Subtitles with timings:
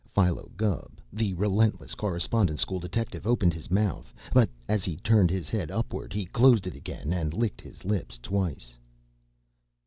[0.15, 5.47] Philo Gubb, the relentless Correspondence School detective, opened his mouth, but as he turned his
[5.47, 8.73] head upward, he closed it again and licked his lips twice.